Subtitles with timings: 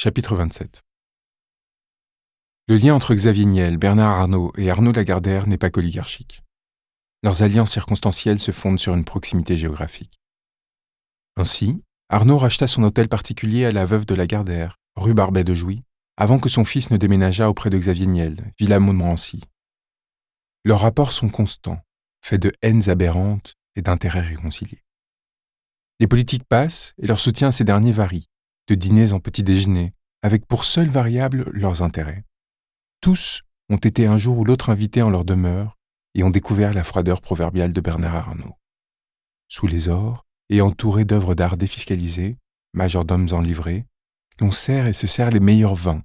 [0.00, 0.84] Chapitre 27
[2.68, 6.44] Le lien entre Xavier Niel, Bernard Arnault et Arnaud Lagardère n'est pas qu'oligarchique.
[7.24, 10.20] Leurs alliances circonstancielles se fondent sur une proximité géographique.
[11.36, 15.82] Ainsi, Arnaud racheta son hôtel particulier à la veuve de Lagardère, rue Barbet de Jouy,
[16.16, 19.40] avant que son fils ne déménageât auprès de Xavier Niel, Villa Montmorency.
[20.64, 21.80] Leurs rapports sont constants,
[22.24, 24.84] faits de haines aberrantes et d'intérêts réconciliés.
[25.98, 28.27] Les politiques passent et leur soutien à ces derniers varie,
[28.68, 29.92] de dîners en petits déjeuners,
[30.22, 32.24] avec pour seule variable leurs intérêts.
[33.00, 35.76] Tous ont été un jour ou l'autre invités en leur demeure
[36.14, 38.56] et ont découvert la froideur proverbiale de Bernard Arnault.
[39.48, 42.36] Sous les ors et entourés d'œuvres d'art défiscalisées,
[42.72, 43.86] majordomes en livrée,
[44.40, 46.02] l'on sert et se sert les meilleurs vins,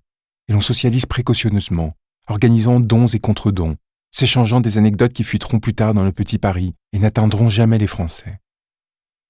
[0.47, 1.93] et l'on socialise précautionneusement,
[2.27, 3.77] organisant dons et contre-dons,
[4.11, 7.87] s'échangeant des anecdotes qui fuiteront plus tard dans le petit Paris et n'atteindront jamais les
[7.87, 8.39] Français.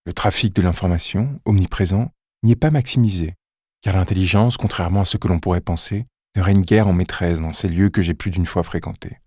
[0.05, 2.11] Le trafic de l'information, omniprésent,
[2.43, 3.35] n'y est pas maximisé,
[3.81, 7.53] car l'intelligence, contrairement à ce que l'on pourrait penser, ne règne guère en maîtresse dans
[7.53, 9.19] ces lieux que j'ai plus d'une fois fréquentés.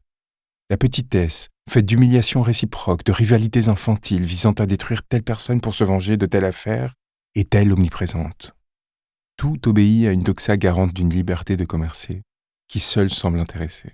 [0.71, 5.85] La petitesse, faite d'humiliations réciproques, de rivalités infantiles visant à détruire telle personne pour se
[5.85, 6.95] venger de telle affaire,
[7.35, 8.53] est-elle omniprésente
[9.37, 12.23] Tout obéit à une doxa garante d'une liberté de commercer,
[12.69, 13.93] qui seule semble intéresser.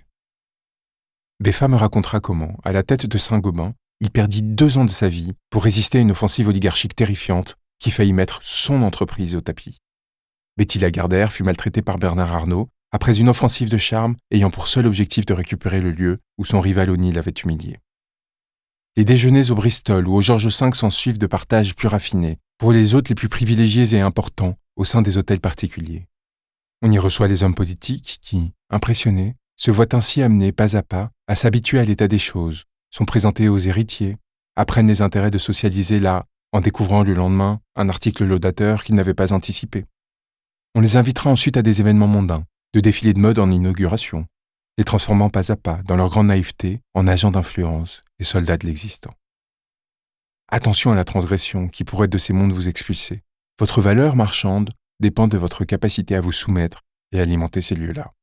[1.39, 5.09] Beffa me racontera comment, à la tête de Saint-Gobain, il perdit deux ans de sa
[5.09, 9.81] vie pour résister à une offensive oligarchique terrifiante qui faillit mettre son entreprise au tapis.
[10.55, 14.87] Betty Lagardère fut maltraitée par Bernard Arnault après une offensive de charme ayant pour seul
[14.87, 17.79] objectif de récupérer le lieu où son rival O'Neill l'avait humilié.
[18.95, 22.71] Les déjeuners au Bristol ou au George V s'en suivent de partages plus raffinés, pour
[22.71, 26.07] les hôtes les plus privilégiés et importants au sein des hôtels particuliers.
[26.83, 31.11] On y reçoit les hommes politiques qui, impressionnés, se voient ainsi amenés pas à pas
[31.27, 34.15] à s'habituer à l'état des choses, sont présentés aux héritiers,
[34.55, 36.23] apprennent les intérêts de socialiser là,
[36.53, 39.85] en découvrant le lendemain un article laudateur qu'ils n'avaient pas anticipé.
[40.75, 44.27] On les invitera ensuite à des événements mondains, de défilés de mode en inauguration,
[44.77, 48.67] les transformant pas à pas, dans leur grande naïveté, en agents d'influence et soldats de
[48.67, 49.13] l'existant.
[50.47, 53.23] Attention à la transgression qui pourrait de ces mondes vous expulser.
[53.59, 58.13] Votre valeur marchande dépend de votre capacité à vous soumettre et alimenter ces lieux-là.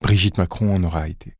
[0.00, 1.36] Brigitte Macron en aura été.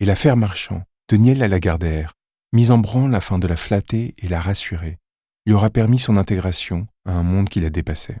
[0.00, 2.14] Et l'affaire marchand de Niel à la Gardère,
[2.52, 4.98] mise en branle afin de la flatter et la rassurer,
[5.46, 8.20] lui aura permis son intégration à un monde qui la dépassait.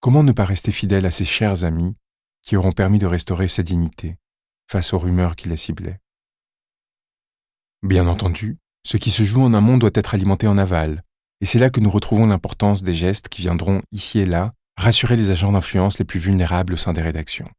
[0.00, 1.96] Comment ne pas rester fidèle à ses chers amis
[2.42, 4.16] qui auront permis de restaurer sa dignité
[4.70, 6.00] face aux rumeurs qui la ciblaient?
[7.82, 11.02] Bien entendu, ce qui se joue en amont doit être alimenté en aval,
[11.40, 15.16] et c'est là que nous retrouvons l'importance des gestes qui viendront, ici et là, rassurer
[15.16, 17.50] les agents d'influence les plus vulnérables au sein des rédactions.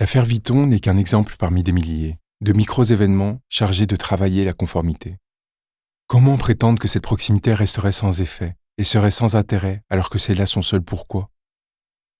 [0.00, 4.52] L'affaire Vuitton n'est qu'un exemple parmi des milliers de micros événements chargés de travailler la
[4.52, 5.16] conformité.
[6.06, 10.34] Comment prétendre que cette proximité resterait sans effet et serait sans intérêt alors que c'est
[10.34, 11.30] là son seul pourquoi?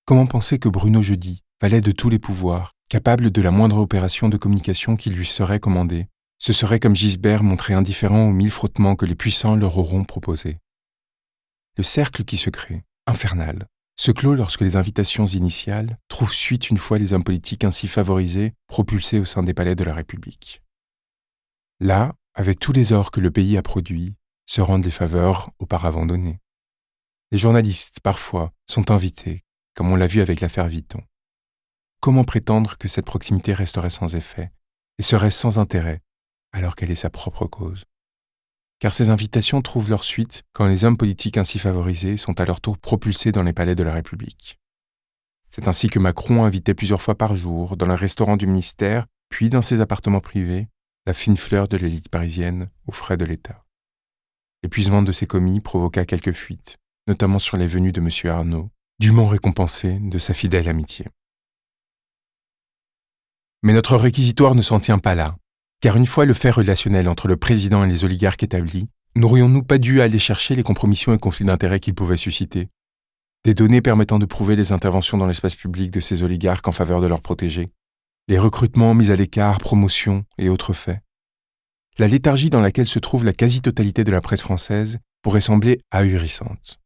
[0.07, 4.31] Comment penser que Bruno Jeudi, valet de tous les pouvoirs, capable de la moindre opération
[4.31, 6.09] de communication qui lui serait commandée,
[6.39, 10.59] ce serait comme Gisbert montré indifférent aux mille frottements que les puissants leur auront proposés.
[11.77, 13.67] Le cercle qui se crée, infernal,
[14.05, 18.53] se clôt lorsque les invitations initiales trouvent suite une fois les hommes politiques ainsi favorisés
[18.67, 20.63] propulsés au sein des palais de la République.
[21.81, 26.05] Là, avec tous les ors que le pays a produits, se rendent les faveurs auparavant
[26.05, 26.39] données.
[27.33, 29.41] Les journalistes, parfois, sont invités,
[29.75, 31.01] comme on l'a vu avec l'affaire Vuitton.
[32.03, 34.53] Comment prétendre que cette proximité resterait sans effet
[34.99, 36.03] et serait sans intérêt
[36.53, 37.85] alors qu'elle est sa propre cause?
[38.85, 42.61] Car ces invitations trouvent leur suite quand les hommes politiques ainsi favorisés sont à leur
[42.61, 44.59] tour propulsés dans les palais de la République.
[45.49, 49.49] C'est ainsi que Macron invitait plusieurs fois par jour, dans le restaurant du ministère, puis
[49.49, 50.69] dans ses appartements privés,
[51.07, 53.65] la fine fleur de l'élite parisienne aux frais de l'État.
[54.63, 58.11] L'épuisement de ses commis provoqua quelques fuites, notamment sur les venues de M.
[58.31, 58.69] Arnaud,
[59.01, 61.07] dûment récompensé de sa fidèle amitié.
[63.63, 65.39] Mais notre réquisitoire ne s'en tient pas là.
[65.85, 69.77] Car une fois le fait relationnel entre le président et les oligarques établi, n'aurions-nous pas
[69.77, 72.71] dû aller chercher les compromissions et conflits d'intérêts qu'ils pouvaient susciter?
[73.45, 77.03] Des données permettant de prouver les interventions dans l'espace public de ces oligarques en faveur
[77.03, 77.69] de leurs protégés.
[78.29, 81.01] Les recrutements mis à l'écart, promotions et autres faits.
[81.99, 86.81] La léthargie dans laquelle se trouve la quasi-totalité de la presse française pourrait sembler ahurissante.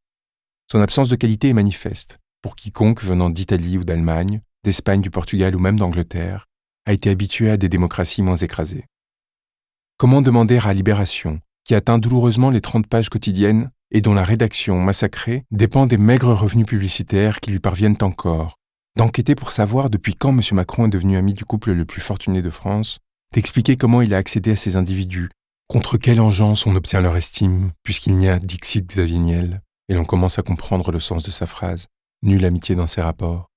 [0.73, 2.19] Son absence de qualité est manifeste.
[2.43, 6.47] Pour quiconque venant d'Italie ou d'Allemagne, d'Espagne, du Portugal ou même d'Angleterre,
[6.89, 8.87] a été habitué à des démocraties moins écrasées.
[9.99, 14.81] Comment demander à Libération, qui atteint douloureusement les 30 pages quotidiennes et dont la rédaction
[14.81, 18.55] massacrée dépend des maigres revenus publicitaires qui lui parviennent encore,
[18.97, 20.41] d'enquêter pour savoir depuis quand M.
[20.53, 23.01] Macron est devenu ami du couple le plus fortuné de France,
[23.35, 25.29] d'expliquer comment il a accédé à ces individus,
[25.67, 30.39] contre quelle engeance on obtient leur estime, puisqu'il n'y a, Dixit Xavier et l'on commence
[30.39, 31.87] à comprendre le sens de sa phrase
[32.23, 33.51] Nulle amitié dans ses rapports.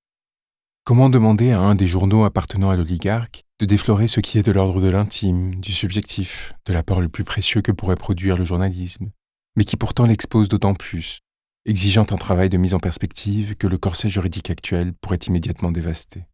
[0.84, 4.52] Comment demander à un des journaux appartenant à l'oligarque de déflorer ce qui est de
[4.52, 9.12] l'ordre de l'intime, du subjectif, de l'apport le plus précieux que pourrait produire le journalisme,
[9.56, 11.20] mais qui pourtant l'expose d'autant plus,
[11.68, 16.26] exigeant un travail de mise en perspective que le corset juridique actuel pourrait immédiatement dévaster?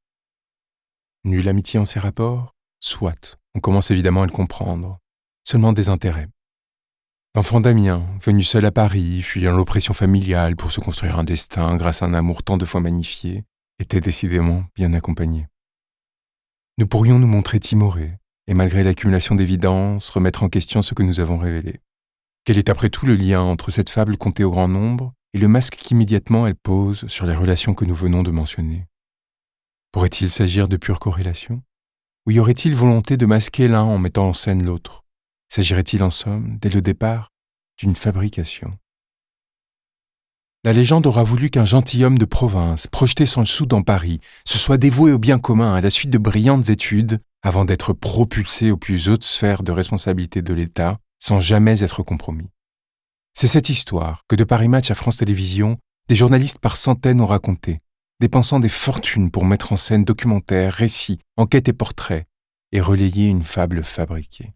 [1.25, 2.55] Nulle amitié en ses rapports?
[2.79, 4.97] Soit, on commence évidemment à le comprendre,
[5.43, 6.29] seulement des intérêts.
[7.35, 12.01] L'enfant Damien, venu seul à Paris, fuyant l'oppression familiale pour se construire un destin grâce
[12.01, 13.43] à un amour tant de fois magnifié,
[13.79, 15.47] était décidément bien accompagné.
[16.77, 21.19] Nous pourrions nous montrer timorés, et malgré l'accumulation d'évidences, remettre en question ce que nous
[21.19, 21.81] avons révélé.
[22.45, 25.47] Quel est après tout le lien entre cette fable contée au grand nombre et le
[25.47, 28.85] masque qu'immédiatement elle pose sur les relations que nous venons de mentionner?
[29.91, 31.61] Pourrait-il s'agir de pure corrélation?
[32.25, 35.03] Ou y aurait-il volonté de masquer l'un en mettant en scène l'autre?
[35.49, 37.31] S'agirait-il en somme, dès le départ,
[37.77, 38.77] d'une fabrication?
[40.67, 44.57] La légende aura voulu qu'un gentilhomme de province, projeté sans le sou dans Paris, se
[44.57, 48.75] soit dévoué au bien commun à la suite de brillantes études, avant d'être propulsé aux
[48.75, 52.49] plus hautes sphères de responsabilité de l'État, sans jamais être compromis.
[53.33, 55.77] C'est cette histoire que de Paris Match à France Télévisions,
[56.09, 57.77] des journalistes par centaines ont raconté,
[58.19, 62.27] dépensant des fortunes pour mettre en scène documentaires, récits, enquêtes et portraits,
[62.73, 64.51] et relayer une fable fabriquée.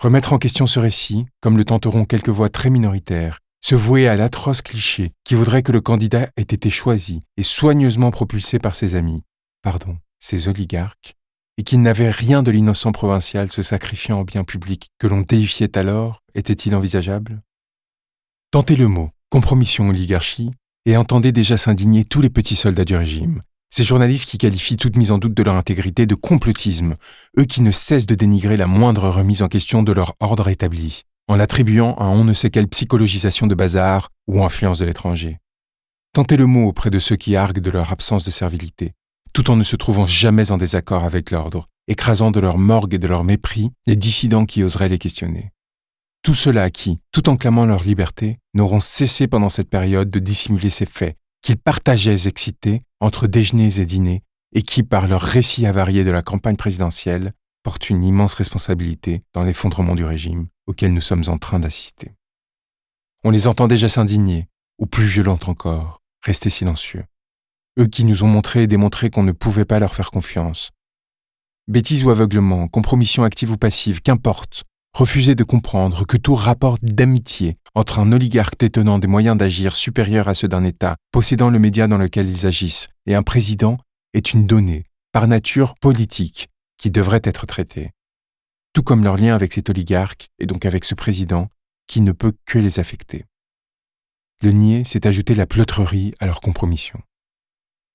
[0.00, 4.14] Remettre en question ce récit, comme le tenteront quelques voix très minoritaires, se vouer à
[4.14, 8.94] l'atroce cliché qui voudrait que le candidat ait été choisi et soigneusement propulsé par ses
[8.94, 9.24] amis,
[9.60, 11.16] pardon, ses oligarques,
[11.58, 15.76] et qu'il n'avait rien de l'innocent provincial se sacrifiant au bien public que l'on déifiait
[15.76, 17.42] alors, était-il envisageable?
[18.52, 20.52] Tentez le mot, compromission oligarchie,
[20.84, 24.94] et entendez déjà s'indigner tous les petits soldats du régime, ces journalistes qui qualifient toute
[24.94, 26.94] mise en doute de leur intégrité de complotisme,
[27.36, 31.02] eux qui ne cessent de dénigrer la moindre remise en question de leur ordre établi,
[31.28, 35.38] en l'attribuant à on ne sait quelle psychologisation de bazar ou influence de l'étranger.
[36.12, 38.92] Tentez le mot auprès de ceux qui arguent de leur absence de servilité,
[39.32, 42.98] tout en ne se trouvant jamais en désaccord avec l'ordre, écrasant de leur morgue et
[42.98, 45.52] de leur mépris les dissidents qui oseraient les questionner.
[46.22, 50.70] Tout cela qui, tout en clamant leur liberté, n'auront cessé pendant cette période de dissimuler
[50.70, 56.02] ces faits qu'ils partageaient excités entre déjeuners et dîners et qui, par leur récit avarié
[56.02, 57.32] de la campagne présidentielle,
[57.90, 62.12] une immense responsabilité dans l'effondrement du régime auquel nous sommes en train d'assister.
[63.24, 64.48] On les entend déjà s'indigner,
[64.78, 67.04] ou plus violentes encore, rester silencieux.
[67.78, 70.70] Eux qui nous ont montré et démontré qu'on ne pouvait pas leur faire confiance.
[71.68, 74.64] Bêtise ou aveuglement, compromission active ou passive, qu'importe,
[74.94, 80.28] refuser de comprendre que tout rapport d'amitié entre un oligarque détenant des moyens d'agir supérieurs
[80.28, 83.78] à ceux d'un État, possédant le média dans lequel ils agissent, et un président
[84.14, 86.48] est une donnée, par nature politique,
[86.78, 87.92] qui devrait être traitée.
[88.72, 91.48] Tout comme leur lien avec cet oligarque, et donc avec ce président,
[91.86, 93.24] qui ne peut que les affecter.
[94.42, 97.00] Le nier, c'est ajouter la pleutrerie à leur compromission.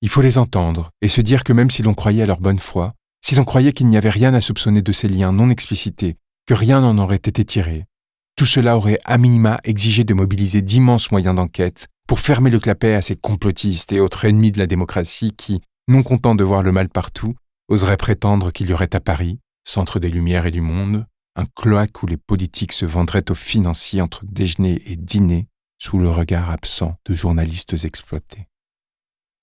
[0.02, 2.58] Il faut les entendre et se dire que même si l'on croyait à leur bonne
[2.58, 2.92] foi,
[3.24, 6.16] si l'on croyait qu'il n'y avait rien à soupçonner de ces liens non explicités
[6.48, 7.86] que rien n'en aurait été tiré.
[8.36, 12.96] Tout cela aurait à minima exigé de mobiliser d'immenses moyens d'enquête pour fermer le clapet
[12.96, 16.72] à ces complotistes et autres ennemis de la démocratie qui, non contents de voir le
[16.72, 17.36] mal partout,
[17.72, 21.06] oseraient prétendre qu'il y aurait à Paris, centre des Lumières et du monde,
[21.38, 25.48] un cloaque où les politiques se vendraient aux financiers entre déjeuner et dîner
[25.78, 28.48] sous le regard absent de journalistes exploités.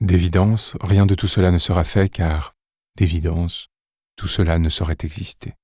[0.00, 2.54] D'évidence, rien de tout cela ne sera fait car,
[2.96, 3.68] d'évidence,
[4.16, 5.54] tout cela ne saurait exister.